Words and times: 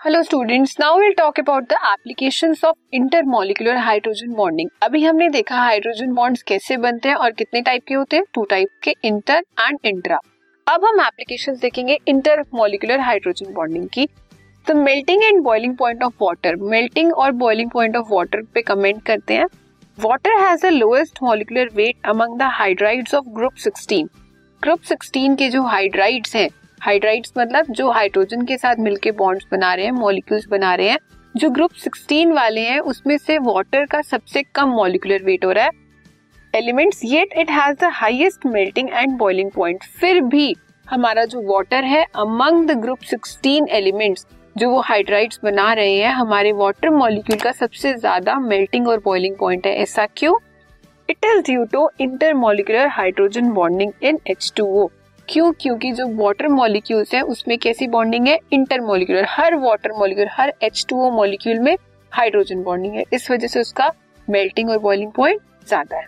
Hello 0.00 0.20
students 0.22 0.74
now 0.80 0.98
will 0.98 1.12
talk 1.18 1.38
about 1.40 1.62
the 1.62 1.76
applications 1.84 2.64
of 2.64 2.76
intermolecular 2.94 3.76
hydrogen 3.76 4.32
bonding 4.32 4.68
अभी 4.82 5.02
हमने 5.04 5.28
देखा 5.28 5.56
hydrogen 5.56 6.12
bonds 6.14 6.42
कैसे 6.42 6.76
बनते 6.76 7.08
हैं 7.08 7.14
और 7.16 7.30
कितने 7.30 7.60
टाइप 7.62 7.82
के 7.88 7.94
होते 7.94 8.16
हैं? 8.16 8.24
टू 8.34 8.44
टाइप 8.44 8.68
के 8.82 8.94
इंटर 9.04 9.42
एंड 9.60 9.78
इंट्रा 9.84 10.18
अब 10.66 10.84
हम 10.84 11.00
एप्लीकेशन 11.00 11.56
देखेंगे 11.62 11.98
इंटरमोलिकुलर 12.08 13.00
हाइड्रोजन 13.00 13.52
बॉन्डिंग 13.54 13.88
की. 13.88 14.06
तो 14.66 14.74
melting 14.74 15.24
and 15.24 15.42
boiling 15.42 15.76
point 15.76 16.02
of 16.02 16.14
water 16.22 16.56
melting 16.66 17.12
और 17.14 17.32
बॉइलिंग 17.32 17.70
पॉइंट 17.70 17.96
ऑफ़ 17.96 18.12
वाटर 18.12 18.42
पे 18.54 18.62
कमेंट 18.62 19.02
करते 19.06 19.34
हैं. 19.34 19.46
Water 19.98 20.38
has 20.40 20.66
the 20.66 20.70
lowest 20.72 21.22
molecular 21.22 21.70
weight 21.74 22.06
among 22.06 22.38
the 22.38 22.52
hydrides 22.52 23.14
of 23.14 23.28
group 23.30 23.54
16 23.66 24.08
group 24.62 24.82
16 24.92 25.36
के 25.38 25.48
जो 25.48 25.62
हाइड्राइड्स 25.64 26.36
हैं 26.36 26.48
हाइड्राइड्स 26.80 27.32
मतलब 27.38 27.66
जो 27.70 27.90
हाइड्रोजन 27.90 28.42
के 28.42 28.56
साथ 28.56 28.76
मिलके 28.78 29.10
बॉन्ड्स 29.10 29.46
बना 29.52 29.74
रहे 29.74 29.84
हैं 29.84 29.92
मॉलिक्यूल्स 29.92 30.46
बना 30.48 30.74
रहे 30.74 30.88
हैं, 30.88 30.98
जो 31.36 31.50
ग्रुप 31.50 31.70
16 31.72 32.32
वाले 32.32 32.60
हैं, 32.60 32.78
उसमें 32.80 33.16
से 33.18 33.38
वाटर 33.38 33.84
का 33.86 34.00
सबसे 34.02 34.42
कम 34.54 34.68
मॉलिकुलर 34.68 35.22
वेट 35.22 35.44
हो 35.44 35.52
रहा 35.52 35.64
है। 35.64 35.70
Elements 36.54 37.00
yet 37.04 37.32
it 37.38 37.50
has 37.50 37.76
the 37.76 37.90
highest 37.92 38.46
melting 38.46 38.88
and 38.92 39.16
boiling 39.18 39.50
point 39.50 39.84
फिर 40.00 40.20
भी 40.20 40.54
हमारा 40.86 41.24
जो 41.24 41.40
वाटर 41.52 41.84
है 41.84 42.04
अमंग 42.16 42.68
द 42.68 42.78
ग्रुप 42.78 42.98
16 43.04 43.68
एलिमेंट्स 43.68 44.26
जो 44.56 44.70
वो 44.70 44.80
हाइड्राइड्स 44.80 45.40
बना 45.44 45.72
रहे 45.72 45.96
हैं, 45.96 46.12
हमारे 46.12 46.52
वाटर 46.52 46.90
मॉलिक्यूल 46.90 47.38
का 47.38 47.52
सबसे 47.52 47.94
ज़्यादा 47.94 48.38
मेल्टिंग 48.38 48.88
और 48.88 49.00
बॉइलिंग 49.04 49.36
पॉइंट 49.36 49.66
है। 49.66 49.74
ऐसा 49.74 50.06
क्यों? 50.16 50.34
It 51.10 51.24
is 51.24 51.42
due 51.42 51.64
to 51.64 51.90
inter 52.00 52.04
intermolecular 52.04 52.86
hydrogen 52.86 53.50
bonding 53.50 53.92
in 54.02 54.18
H2O 54.30 54.88
क्यों? 55.28 55.52
क्योंकि 55.52 55.90
जो 55.92 56.06
वाटर 56.16 56.48
मॉलिक्यूल्स 56.48 57.14
हैं, 57.14 57.22
उसमें 57.22 57.56
कैसी 57.58 57.86
बॉन्डिंग 57.88 58.28
है? 58.28 58.38
इंटरमोलिकुलर 58.52 59.26
हर 59.28 59.54
वाटर 59.56 59.92
मॉलिक्यूल 59.92 60.28
हर 60.30 60.52
H2O 60.64 61.10
मॉलिक्यूल 61.12 61.58
में 61.58 61.76
हाइड्रोजन 62.12 62.62
बॉन्डिंग 62.62 62.94
है। 62.94 63.04
इस 63.12 63.30
वजह 63.30 63.46
से 63.46 63.60
उसका 63.60 63.90
मेल्टिंग 64.28 64.70
और 64.70 64.78
बॉइलिंग 64.78 65.10
पॉइंट 65.12 65.40
ज़्यादा 65.68 65.96
है। 65.96 66.06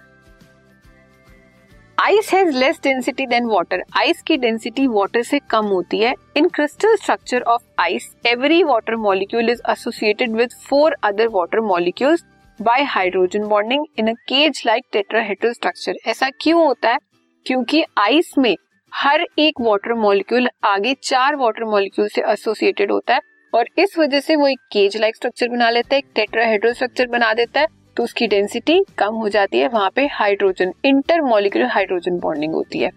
Ice 1.99 2.33
has 2.35 2.57
less 2.57 2.81
density 2.83 3.27
than 3.27 3.47
water 3.47 3.83
ice 3.99 4.23
की 4.23 4.37
डेंसिटी 4.37 4.87
वाटर 4.87 5.23
से 5.23 5.39
कम 5.51 5.67
होती 5.67 5.99
है। 5.99 6.15
In 6.37 6.49
crystal 6.49 6.97
structure 6.97 7.43
of 7.43 7.63
ice 7.79 8.11
every 8.27 8.63
water 8.63 8.97
molecule 8.99 9.51
is 9.51 9.61
associated 9.71 10.33
with 10.33 10.53
four 10.69 10.97
other 11.03 11.29
water 11.29 11.61
molecules 11.67 12.25
by 12.59 12.83
hydrogen 12.87 13.47
bonding 13.49 13.85
in 13.99 14.09
a 14.09 14.15
cage 14.29 14.63
like 14.67 14.85
tetrahedral 14.93 15.53
structure 15.53 15.99
ऐसा 16.07 16.31
क्यों 16.41 16.67
होता 16.67 16.91
है? 16.91 16.99
क्योंकि 17.47 17.85
आइस 17.99 18.35
में 18.39 18.55
हर 18.93 19.25
एक 19.39 19.61
वाटर 19.61 19.93
मॉलिक्यूल 19.95 20.49
आगे 20.65 20.95
चार 21.03 21.37
वाटर 21.37 21.65
मॉलिक्यूल 21.65 22.09
से 22.09 22.23
एसोसिएटेड 22.23 22.91
होता 22.93 23.15
है 23.15 23.21
और 23.53 23.69
इस 23.79 23.99
वजह 23.99 24.21
से 24.21 24.37
वो 24.37 24.47
एक 24.49 24.59
केज 24.73 24.97
लाइक 24.97 25.17
स्ट्रक्चर 25.17 25.49
बना 25.49 25.69
लेता 25.71 25.95
है, 25.95 25.99
एक 25.99 26.07
टेट्राहेड्रल 26.15 26.73
स्ट्रक्चर 26.73 27.07
बना 27.09 27.33
देता 27.35 27.61
है 27.61 27.67
तो 27.97 28.03
उसकी 28.03 28.27
डेंसिटी 28.27 28.81
कम 28.99 29.15
हो 29.15 29.29
जाती 29.29 29.59
है। 29.59 29.69
वहाँ 29.69 29.91
पे 29.91 30.07
hydrogen 30.09 30.73
inter 30.85 31.21
molecular 31.23 31.69
hydrogen 31.69 32.19
bonding 32.19 32.55
होती 32.55 32.79
है। 32.79 32.91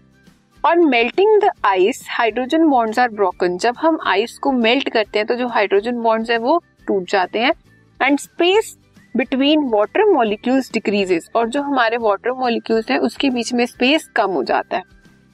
और 0.64 0.78
melting 0.78 1.40
the 1.40 1.50
ice 1.64 2.04
hydrogen 2.10 2.68
bonds 2.68 2.98
are 2.98 3.08
broken 3.10 3.56
जब 3.58 3.74
हम 3.78 3.98
आइस 4.06 4.38
को 4.38 4.52
मेल्ट 4.52 4.88
करते 4.88 5.18
हैं 5.18 5.26
तो 5.26 5.34
जो 5.34 5.48
हाइड्रोजन 5.48 6.00
बॉन्ड्स 6.02 6.30
है, 6.30 6.38
वो 6.38 6.62
टूट 6.86 7.10
जाते 7.10 7.38
हैं। 7.38 7.52
And 8.00 8.18
space 8.18 8.76
between 9.14 9.68
water 9.68 10.04
molecules 10.06 10.72
decreases 10.72 11.30
और 11.36 11.48
जो 11.48 11.62
हमारे 11.62 11.96
वाटर 11.98 12.32
मॉलिक्यूल्स 12.34 12.90
हैं, 12.90 12.98
उसके 13.00 13.30
बीच 13.30 13.52
में 13.52 13.64
स्पेस 13.66 14.08
कम 14.16 14.30
हो 14.30 14.42
जाता 14.44 14.76
है। 14.76 14.82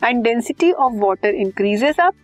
And 0.05 0.23
density 0.25 0.71
of 0.73 0.93
water 0.95 1.35
increases 1.35 2.01
up 2.01 2.15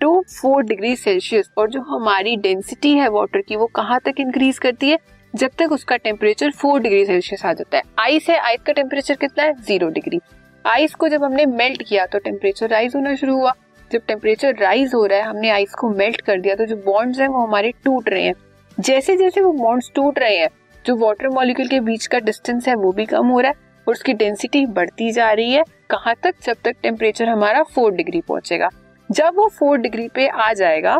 to 0.00 0.24
four 0.32 0.62
degree 0.62 0.94
Celsius 0.96 1.50
और 1.58 1.70
जो 1.70 1.80
हमारी 1.80 2.36
डेंसिटी 2.36 2.92
है 2.92 3.08
वाटर 3.08 3.40
की, 3.40 3.56
वो 3.56 3.66
कहाँ 3.66 4.00
तक 4.00 4.20
इंक्रीज 4.20 4.58
करती 4.58 4.88
है? 4.88 4.98
जब 5.34 5.50
तक 5.58 5.72
उसका 5.72 5.96
टेम्परेचर 5.96 6.50
फोर 6.50 6.80
डिग्री 6.80 7.04
सेल्सियस 7.06 7.44
आ 7.44 7.52
जाता 7.52 7.76
है। 7.76 7.82
आइस 7.98 8.28
है 8.30 8.38
आइस 8.38 8.62
का 8.66 8.72
टेम्परेचर 8.72 9.14
कितना 9.14 9.44
है? 9.44 9.52
ज़ीरो 9.62 9.88
डिग्री 9.88 10.20
आइस 10.64 10.94
को 10.94 11.08
जब 11.08 11.24
हमने 11.24 11.46
मेल्ट 11.46 11.82
किया 11.88 12.06
तो 12.06 12.18
टेम्परेचर 12.18 12.68
राइज 12.68 12.96
होना 12.96 13.14
शुरू 13.14 13.36
हुआ। 13.36 13.52
जब 13.90 14.00
टेम्परेचर 14.08 14.56
राइज 14.56 14.94
हो 14.94 15.04
रहा 15.06 15.18
है, 15.18 15.24
हमने 15.24 15.50
आइस 15.50 15.74
को 15.74 15.88
मेल्ट 15.88 16.20
कर 16.20 16.40
दिया 16.40 16.54
तो 16.54 16.64
जो 16.66 16.76
बॉन्ड्स 16.76 17.20
हैं, 17.20 17.28
वो 17.28 17.46
हमारे 17.46 17.72
टूट 17.84 18.08
रहे 18.08 18.22
हैं। 18.22 18.34
जैसे 18.78 19.16
जैसे 19.16 19.40
वो 19.40 19.52
बॉन्ड्स 19.52 19.90
टूट 19.94 20.18
रहे 20.18 20.36
हैं, 20.38 20.48
जो 20.86 20.96
वाटर 20.96 21.28
मॉलिक्यूल 21.28 21.68
के 21.68 21.80
बीच 21.80 22.06
का 22.06 22.18
डिस्टेंस 22.18 22.68
है, 22.68 22.74
वो 22.74 22.92
भी 22.92 23.06
कम 23.06 23.26
हो 23.26 23.40
रहा 23.40 23.50
है। 23.50 23.65
और 23.86 23.92
उसकी 23.92 24.12
डेंसिटी 24.14 24.64
बढ़ती 24.68 25.10
जा 25.12 25.30
रही 25.32 25.52
है। 25.52 25.62
कहाँ 25.90 26.14
तक? 26.22 26.34
जब 26.44 26.56
तक 26.64 26.76
टेम्परेचर 26.82 27.28
हमारा 27.28 27.62
फोर 27.64 27.92
डिग्री 27.94 28.20
पहुंचेगा। 28.20 28.68
जब 29.10 29.36
वो 29.36 29.48
फोर 29.48 29.78
डिग्री 29.78 30.08
पे 30.08 30.28
आ 30.28 30.52
जाएगा 30.54 30.98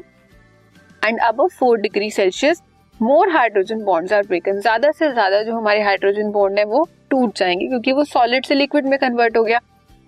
एंड 1.02 1.20
अब 1.20 1.46
four 1.50 1.78
degree 1.80 2.10
Celsius 2.10 2.62
more 3.00 3.28
hydrogen 3.30 3.82
bonds 3.84 4.12
are 4.12 4.26
broken 4.26 4.60
ज़्यादा 4.60 4.90
से 4.90 5.12
ज़्यादा 5.12 5.42
जो 5.42 5.56
हमारे 5.56 5.80
हाइड्रोजन 5.82 6.30
बॉन्ड 6.32 6.58
है, 6.58 6.64
वो 6.64 6.86
टूट 7.10 7.36
जाएँगे, 7.36 7.66
क्योंकि 7.68 7.92
वो 7.92 8.04
सॉलिड 8.04 8.44
से 8.44 8.54
लिक्विड 8.54 8.86
में 8.86 8.98
कन्वर्ट 8.98 9.36
हो 9.36 9.42
गया। 9.44 9.58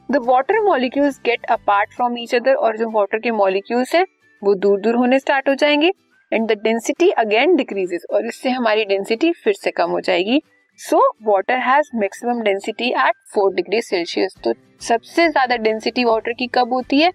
The 0.09 0.17
water 0.25 0.61
molecules 0.63 1.21
get 1.25 1.45
apart 1.51 1.93
from 1.95 2.17
each 2.19 2.35
other 2.35 2.55
और 2.55 2.77
जो 2.77 2.89
वाटर 2.91 3.19
के 3.19 3.31
मॉलिक्यूल्स 3.33 3.95
हैं, 3.95 4.05
वो 4.43 4.55
दूर 4.57 4.81
दूर 4.81 4.95
होने 4.97 5.19
स्टार्ट 5.19 5.49
हो 5.49 5.55
जाएँगे 5.55 5.93
and 6.33 6.49
the 6.49 6.59
density 6.63 7.11
again 7.19 7.55
decreases 7.57 8.07
और 8.11 8.27
इससे 8.27 8.51
हमारी 8.51 8.85
डेंसिटी 8.85 9.33
फिर 9.35 9.55
से 9.55 9.71
कम 9.71 9.91
हो 9.91 10.01
जाएगी। 10.01 10.41
So 10.79 10.99
water 11.27 11.59
has 11.59 11.89
maximum 11.97 12.41
density 12.43 12.89
at 12.89 13.15
four 13.29 13.55
degree 13.55 13.81
Celsius 13.83 14.35
तो 14.45 14.53
सबसे 14.81 15.29
ज़्यादा 15.29 15.57
डेंसिटी 15.57 16.05
वाटर 16.05 16.33
की 16.33 16.47
कब 16.47 16.73
होती 16.73 17.01
है? 17.01 17.11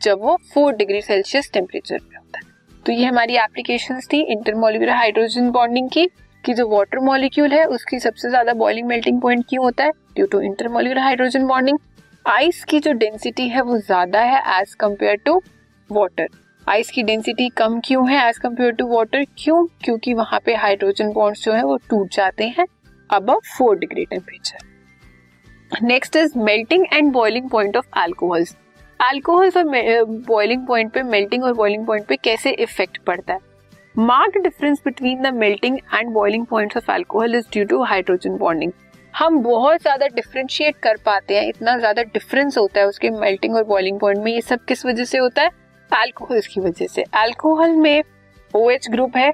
जब 0.00 0.20
वो 0.22 0.36
फोर 0.52 0.74
डिग्री 0.74 1.00
सेल्सियस 1.02 1.50
टेम्परेचर 1.52 1.98
पे 2.00 2.16
होता 2.16 2.38
है। 2.38 2.82
तो 2.86 2.92
ये 2.92 3.04
हमारी 3.04 3.36
एप्लीकेशन 3.36 4.00
थी 4.12 4.20
इंटरमोलिकुलर 4.22 4.92
हाइड्रोजन 4.92 5.50
बॉन्डिंग 5.50 5.88
की, 5.90 6.06
कि 6.44 6.54
जो 6.54 6.68
वाटर 6.68 6.98
मॉलिक्यूल 7.00 7.52
है, 7.52 7.64
उसकी 7.66 8.00
सबसे 8.00 8.28
ज़्यादा 8.28 8.52
बॉइलिंग 8.54 8.86
मेल्टिंग 8.88 9.20
पॉइंट 9.20 9.44
क्यों 9.48 9.64
होता 9.64 9.84
है? 9.84 9.90
Due 10.14 10.26
to 10.26 10.40
intermolecular 10.42 11.02
hydrogen 11.02 11.46
bonding 11.46 11.78
ice 12.24 12.64
की 12.64 12.80
जो 12.80 12.92
डेंसिटी 12.94 13.48
है, 13.48 13.62
वो 13.62 13.78
ज़्यादा 13.78 14.20
है 14.22 14.60
as 14.60 14.74
compare 14.76 15.20
to 15.26 15.40
water 15.90 16.28
ice 16.66 16.90
की 16.90 17.02
डेंसिटी 17.02 17.48
कम 17.48 17.80
क्यों 17.84 18.08
है 18.10 18.26
एज 18.28 18.38
कंपेयर 18.38 18.72
टू 18.72 18.88
वाटर 18.88 19.24
क्यों? 19.38 19.64
क्योंकि 19.84 20.14
वहाँ 20.14 20.40
पे 20.46 20.54
हाइड्रोजन 20.56 21.12
बॉन्ड्स 21.12 21.44
जो 21.44 21.52
है, 21.52 21.62
वो 21.62 21.76
टूट 21.90 22.14
जाते 22.14 22.48
हैं। 22.48 22.66
अब 23.10 23.30
four 23.58 23.76
degree 23.78 24.04
temperature 24.04 25.82
next 25.82 26.16
is 26.16 26.38
melting 26.38 26.84
and 26.92 27.12
boiling 27.12 27.48
point 27.50 27.76
of 27.76 27.98
alcohols 27.98 28.56
alcohols 29.00 29.56
और 29.56 29.64
बॉइलिंग 30.28 30.66
पॉइंट 30.66 30.92
पे 30.92 31.02
मेल्टिंग 31.02 31.44
और 31.44 31.52
बॉइलिंग 31.54 31.86
पॉइंट 31.86 32.06
पे 32.06 32.16
कैसे 32.16 32.50
इफ़ेक्ट 32.52 32.98
पड़ता 32.98 33.32
है? 33.32 33.40
Mark 33.98 34.36
difference 34.42 34.80
between 34.84 35.22
the 35.22 35.34
melting 35.34 35.78
and 35.94 36.10
boiling 36.12 36.46
point 36.46 36.76
of 36.76 36.90
alcohol 36.92 37.34
is 37.34 37.46
due 37.52 37.64
to 37.64 37.82
hydrogen 37.84 38.36
bonding 38.36 38.72
हम 39.14 39.38
बहुत 39.42 39.80
ज़्यादा 39.82 40.06
डिफ्रेंशिएट 40.06 40.76
कर 40.76 40.96
पाते 41.06 41.36
हैं, 41.36 41.48
इतना 41.48 41.76
ज़्यादा 41.78 42.02
डिफरेंस 42.02 42.58
होता 42.58 42.80
है 42.80 42.86
उसके 42.86 43.10
मेल्टिंग 43.10 43.56
और 43.56 43.64
बॉइलिंग 43.64 43.98
पॉइंट 44.00 44.18
में, 44.18 44.32
ये 44.32 44.40
सब 44.40 44.64
किस 44.64 44.86
वजह 44.86 45.04
से 45.04 45.18
होता 45.18 45.42
है? 45.42 45.50
एल्कोहल्स 45.90 46.46
की 46.46 46.60
वजह 46.60 46.86
से। 46.86 47.04
एल्कोहल 47.16 47.76
में 47.76 48.02
ओ 48.54 48.70
OH 48.70 48.90
ग्रुप 48.90 49.16
है 49.16 49.32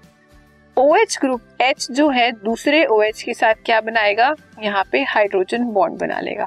ओ 0.78 0.96
OH 0.96 1.18
ग्रुप 1.20 1.40
H 1.62 1.90
जो 1.90 2.08
है, 2.08 2.32
दूसरे 2.32 2.84
ओ 2.84 3.02
OH 3.02 3.22
के 3.22 3.34
साथ 3.34 3.54
क्या 3.54 3.80
बनाएगा? 3.80 4.34
यहाँ 4.62 4.84
पे 4.92 5.02
हाइड्रोजन 5.02 5.64
बॉन्ड 5.64 5.98
बना 5.98 6.20
लेगा। 6.20 6.46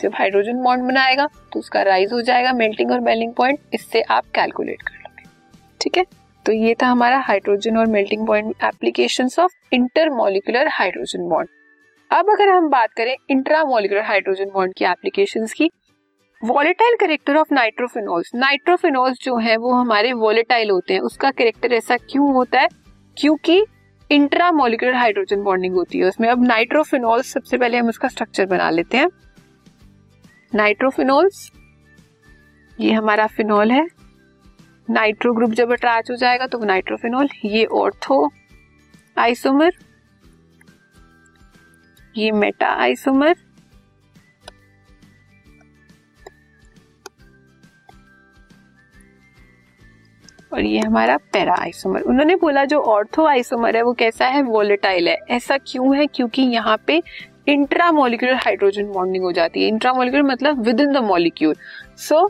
जब 0.00 0.12
हाइड्रोजन 0.14 0.52
बॉन्ड 0.52 0.84
बनाएगा 0.84 1.28
तो 1.52 1.58
उसका 1.58 1.82
राइज 1.82 2.12
हो 2.12 2.20
जाएगा 2.22 2.52
मेल्टिंग 2.52 2.90
और 2.90 3.00
मेल्टिंग 3.00 3.34
पॉइंट 3.34 3.58
इससे 3.74 4.00
आप 4.00 4.24
कैलकुलेट 4.34 4.82
कर 4.82 4.94
लोगे। 4.94 5.24
ठीक 5.80 5.98
है? 5.98 6.04
तो 6.46 6.52
ये 6.52 6.74
था 6.82 6.86
हमारा 6.86 7.18
हाइड्रोजन 7.18 7.76
और 7.76 7.86
melting 7.86 8.26
point 8.26 8.54
application 8.64 9.28
of 9.38 9.52
intermolecular 9.72 10.68
hydrogen 10.68 11.28
bond 11.28 11.48
अब 12.10 12.30
अगर 12.30 12.48
हम 12.48 12.68
बात 12.68 12.92
करें 12.92 13.16
इंट्रामोलिकुलर 13.30 14.02
हाइड्रोजन 14.02 14.50
बॉन्ड 14.54 14.74
की 14.74 14.84
एप्लीकेशन 14.84 15.46
की 15.56 15.70
volatile 16.44 16.96
character 17.00 17.36
of 17.36 17.54
nitrophenols 17.54 18.30
nitrophenols 18.34 19.18
जो 19.22 19.36
है, 19.36 19.56
वो 19.56 19.72
हमारे 19.72 20.12
वॉलेटाइल 20.12 20.70
होते 20.70 20.94
हैं। 20.94 21.00
उसका 21.00 21.30
करेक्टर 21.30 21.72
ऐसा 21.72 21.96
क्यों 21.96 22.32
होता 22.32 22.60
है? 22.60 22.68
क्योंकि 23.16 23.66
इंट्रामोलिकुलर 24.10 24.94
हाइड्रोजन 24.94 25.42
बॉन्डिंग 25.42 25.74
होती 25.74 25.98
है 25.98 26.04
उसमें। 26.04 26.28
अब 26.28 26.44
नाइट्रोफिनॉल 26.44 27.22
सबसे 27.22 27.58
पहले 27.58 27.78
हम 27.78 27.88
उसका 27.88 28.08
स्ट्रक्चर 28.08 28.46
बना 28.46 28.68
लेते 28.70 28.96
हैं। 28.96 29.08
नाइट्रोफिनोल्स, 30.52 31.50
ये 32.78 32.92
हमारा 32.92 33.26
फिनॉल 33.26 33.70
है। 33.70 33.86
नाइट्रो 34.88 35.32
ग्रुप 35.34 35.50
जब 35.52 35.72
अटैच 35.72 36.10
हो 36.10 36.16
जाएगा 36.16 36.46
तो 36.46 36.58
नाइट्रोफिनोल, 36.60 37.28
ये 37.44 37.64
ऑर्थो 37.64 38.30
आइसोमर, 39.16 39.72
ये 42.16 42.30
मेटा 42.32 42.68
आइसोमर 42.74 43.34
और 50.58 50.64
ये 50.64 50.78
हमारा 50.80 51.16
पैरा 51.32 51.54
आइसोमर 51.54 52.00
उन्होंने 52.02 52.34
बोला, 52.36 52.64
जो 52.64 52.78
ऑर्थो 52.92 53.26
आइसोमर 53.26 53.76
है, 53.76 53.82
वो 53.82 53.92
कैसा 53.92 54.26
है? 54.26 54.42
वोलेटाइल 54.44 55.08
है। 55.08 55.16
ऐसा 55.30 55.58
क्यों 55.66 55.94
है? 55.96 56.06
क्योंकि 56.06 56.42
यहाँ 56.44 56.76
पे 56.86 57.00
इंट्रामोलिकुलर 57.48 58.34
हाइड्रोजन 58.36 58.90
बॉन्डिंग 58.92 59.24
हो 59.24 59.32
जाती 59.32 59.62
है। 59.62 59.68
इंट्रामोलिकुलर 59.68 60.22
मतलब 60.22 60.64
within 60.80 60.92
the 60.92 61.04
molecule 61.04 61.54
so 61.98 62.28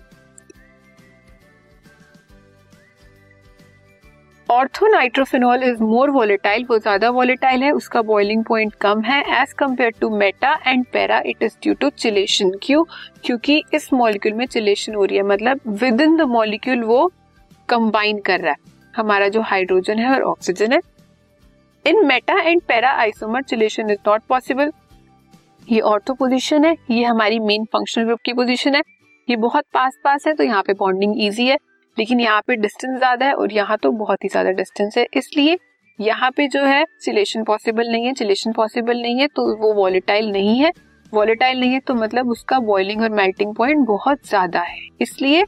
orthonitrophenol 4.49 5.63
is 5.65 5.83
more 5.83 6.11
volatile 6.11 6.65
वो 6.71 6.79
ज़्यादा 6.79 7.11
वॉलेटाइल 7.11 7.63
है, 7.63 7.71
उसका 7.73 8.03
बॉइलिंग 8.03 8.45
पॉइंट 8.45 8.75
कम 8.81 9.01
है। 9.03 9.21
As 9.43 9.53
compare 9.53 9.93
to 10.01 10.11
meta 10.11 10.53
and 10.67 10.85
para 10.93 11.23
it 11.27 11.43
is 11.43 11.57
due 11.63 11.75
to 11.75 11.91
chelation 11.91 12.53
क्यों? 12.63 12.85
क्योंकि 13.25 13.63
इस 13.75 13.93
मॉलिक्यूल 13.93 14.35
में 14.35 14.47
चिलेशन 14.47 14.95
हो 14.95 15.05
रही 15.05 15.17
है। 15.17 15.23
मतलब 15.25 15.61
विद 15.83 16.01
इन 16.01 16.17
द 16.17 16.29
मॉलिक्यूल 16.31 16.83
वो 16.85 17.11
कंबाइन 17.69 18.21
कर 18.21 18.41
रहा 18.41 18.53
है। 18.53 18.77
हमारा 18.95 19.29
जो 19.29 19.41
हाइड्रोजन 19.43 19.99
है 19.99 20.11
और 20.11 20.23
ऑक्सीजन 20.25 20.73
है। 20.73 20.81
In 21.85 22.05
meta 22.07 22.41
and 22.41 22.61
para 22.63 22.91
isomer 22.93 23.43
chelation 23.45 23.91
is 23.91 23.99
not 24.07 24.23
possible 24.29 24.73
ये 25.69 25.81
ऑर्थो 25.83 26.15
पोजिशन 26.15 26.65
है, 26.65 26.77
ये 26.91 27.05
हमारी 27.05 27.39
मेन 27.41 27.65
फंक्शनल 27.67 28.05
ग्रुप 28.05 28.21
की 28.25 28.33
पोजिशन 28.35 28.75
है। 28.75 28.83
ये 29.29 29.37
बहुत 29.39 29.65
पास 29.75 29.99
पास 30.05 30.27
है 30.27 30.35
तो 30.35 30.45
यहाँ 30.45 30.63
पे 30.63 30.73
बॉन्डिंग 30.75 31.15
ईजी 31.19 31.47
है। 31.47 31.57
लेकिन 31.97 32.21
यहाँ 32.21 32.43
पे 32.47 32.57
डिस्टेंस 32.57 32.99
ज़्यादा 32.99 33.27
है 33.27 33.33
और 33.35 33.53
यहाँ 33.53 33.77
तो 33.79 33.91
बहुत 33.95 34.25
ही 34.25 34.29
ज़्यादा 34.29 34.51
डिस्टेंस 34.53 34.99
है। 34.99 35.07
इसलिए 35.15 35.59
यहाँ 35.99 36.31
पे 36.31 36.47
जो 36.49 36.63
है 36.65 36.85
चिलेशन 37.03 37.45
पॉसिबल 37.45 37.89
नहीं 37.89 38.07
है 38.07 38.13
चिलेशन 38.15 38.53
पॉसिबल 38.53 39.01
नहीं 39.03 39.21
है 39.21 39.27
तो 39.29 39.47
वो 39.59 39.73
वॉलेटाइल 39.75 40.31
नहीं 40.33 40.59
है। 40.59 40.73
वॉलेटाइल 41.13 41.61
नहीं 41.61 41.73
है 41.73 41.81
तो 41.81 41.95
मतलब 41.95 42.31
उसका 42.31 42.59
बॉइलिंग 42.63 43.03
और 43.03 43.11
मेल्टिंग 43.13 43.55
पॉइंट 43.55 43.87
बहुत 43.87 44.27
ज़्यादा 44.29 44.61
है। 44.63 44.79
इसलिए 45.01 45.45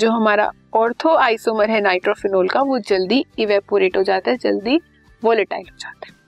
जो 0.00 0.10
हमारा 0.10 0.50
ऑर्थो 0.74 1.14
आइसोमर 1.16 1.70
है 1.70 1.80
नाइट्रोफिनोल 1.80 2.48
का, 2.48 2.62
वो 2.62 2.78
जल्दी 2.78 3.24
इवेपोरेट 3.38 3.96
हो 3.96 4.02
जाता 4.02 4.30
है, 4.30 4.36
जल्दी 4.36 4.80
वॉलेटाइल 5.22 5.66
हो 5.70 5.76
जाता 5.76 6.06
है। 6.06 6.18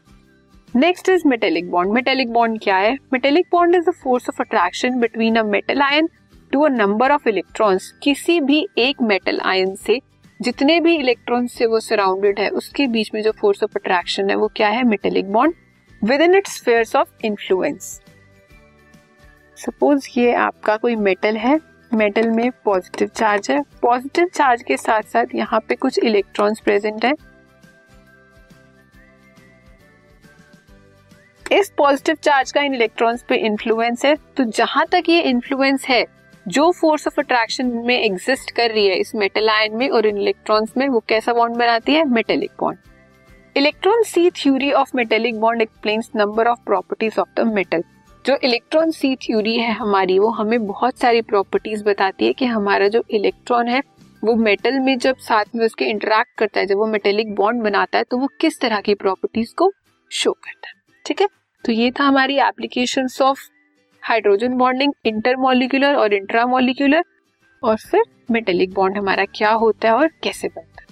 Next 0.75 1.09
is 1.09 1.27
metallic 1.29 1.71
bond 1.71 1.93
metallic 1.93 2.33
bond 2.33 2.61
क्या 2.63 2.77
है? 2.77 2.97
Metallic 3.13 3.47
bond 3.53 3.75
is 3.75 3.89
the 3.89 3.93
force 3.95 4.29
of 4.29 4.41
attraction 4.43 4.99
between 5.01 5.37
a 5.37 5.43
metal 5.45 5.83
ion 5.83 6.09
to 6.53 6.63
a 6.63 6.69
number 6.69 7.13
of 7.13 7.29
electrons 7.29 7.91
किसी 8.03 8.41
भी 8.41 8.67
एक 8.79 9.03
मेटल 9.03 9.41
आयन 9.41 9.75
से, 9.77 9.99
जितने 10.41 10.79
भी 10.81 10.97
इलेक्ट्रॉन 10.97 11.47
से 11.47 11.67
वो 11.67 11.81
सराउंडेड 11.81 12.39
है, 12.39 12.49
उसके 12.51 12.87
बीच 12.87 13.11
में 13.15 13.23
जो 13.23 13.33
फोर्स 13.33 13.63
ऑफ़ 13.65 13.77
अट्रैक्शन 13.77 14.31
है, 14.31 14.37
वो 14.37 14.51
क्या 14.57 14.69
है? 14.69 14.85
Metallic 14.85 15.33
bond 15.33 15.55
within 16.21 16.35
its 16.35 16.57
spheres 16.57 16.97
of 16.97 17.27
influence 17.27 18.01
suppose 19.59 20.09
ये 20.17 20.33
आपका 20.35 20.77
कोई 20.77 20.97
मेटल 20.99 21.37
है 21.37 21.59
मेटल 21.95 22.31
में 22.31 22.51
पॉजिटिव 22.65 23.09
चार्ज 23.09 23.51
है। 23.51 23.61
पॉजिटिव 23.83 24.29
चार्ज 24.35 24.63
के 24.63 24.77
साथ 24.77 25.03
साथ 25.03 25.35
यहाँ 25.35 25.61
पे 25.61 25.75
कुछ 25.75 25.99
इलेक्ट्रॉन्स 25.99 26.61
प्रेजेंट 26.61 27.05
है। 27.05 27.13
इस 31.53 31.73
पॉजिटिव 31.79 32.17
चार्ज 32.23 32.53
का 32.53 32.61
इन 32.61 32.75
इलेक्ट्रॉन्स 32.75 33.25
पे 33.29 33.37
इन्फ्लुएंस 33.37 34.05
है। 34.05 34.15
तो 34.37 34.45
जहाँ 34.51 34.87
तक 34.93 35.09
ये 35.09 35.21
इन्फ्लुएंस 35.21 35.87
है, 35.87 36.05
जो 36.47 36.71
फोर्स 36.73 37.07
ऑफ़ 37.07 37.21
अट्रैक्शन 37.21 37.67
में 37.87 37.99
एग्जिस्ट 37.99 38.51
कर 38.51 38.71
रही 38.71 38.87
है, 38.87 38.97
इस 38.97 39.15
मेटल 39.15 39.49
आयन 39.49 39.77
में 39.77 39.89
और 39.91 40.07
इन 40.07 40.19
इलेक्ट्रॉन्स 40.19 40.77
में, 40.77 40.89
वो 40.89 41.03
कैसा 41.09 41.33
बॉन्ड 41.33 41.57
बनाती 41.57 41.95
है? 41.95 42.05
Metallic 42.05 42.51
bond 42.61 42.79
electron 43.57 44.03
sea 44.03 44.31
theory 44.31 44.71
of 44.73 44.91
metallic 44.97 45.41
bond 45.41 45.63
explains 45.63 46.11
number 46.17 46.47
of 46.47 46.59
properties 46.67 47.21
of 47.21 47.29
the 47.37 47.47
metal 47.47 47.83
जो 48.25 48.37
इलेक्ट्रॉन 48.45 48.91
सी 48.91 49.15
थ्योरी 49.17 49.57
है 49.57 49.73
हमारी, 49.73 50.19
वो 50.19 50.29
हमें 50.29 50.67
बहुत 50.67 50.99
सारी 50.99 51.23
प्रॉपर्टीज़ 51.23 51.83
बताती 51.85 52.27
है 52.27 52.33
कि 52.33 52.47
हमारा 52.47 52.89
जो 52.89 53.03
इलेक्ट्रॉन 53.11 53.69
है, 53.69 53.81
वो 54.25 54.35
मेटल 54.37 54.79
में 54.81 54.99
जब 54.99 55.17
साथ 55.19 55.45
में 55.55 55.65
उसके 55.67 55.85
इंटरेक्ट 55.85 56.39
करता 56.39 56.61
है, 56.61 56.67
जब 56.67 56.77
वो 56.77 56.87
मेटेलिक 56.87 57.35
बॉन्ड 57.35 57.63
बनाता 57.63 57.99
है 57.99 58.05
तो 58.05 58.19
वो 58.19 58.29
किस 58.41 58.61
तरह 58.61 58.81
की 58.81 58.95
प्रॉपर्टीज़ 58.95 59.55
को 59.55 59.71
शो 60.11 60.33
करता 60.33 60.69
है? 60.69 60.75
ठीक 61.05 61.21
है? 61.21 61.29
तो 61.65 61.73
ये 61.73 61.91
था 61.91 62.05
हमारी 62.05 62.39
application 62.39 63.09
of 63.23 63.41
hydrogen 64.03 64.55
bonding 64.55 64.93
intermolecular 65.07 65.95
और 65.95 66.15
इंट्रामोलिकुलर 66.15 67.05
और 67.63 67.77
फिर 67.77 68.03
मेटेलिक 68.31 68.73
बॉन्ड 68.75 68.99
हमारा 68.99 69.25
क्या 69.25 69.51
होता 69.53 69.89
है 69.89 69.95
और 69.95 70.09
कैसे 70.23 70.49
बनता 70.49 70.83
है? 70.83 70.92